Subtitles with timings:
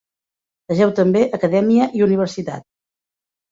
[0.73, 2.69] Vegeu també acadèmia i universitat.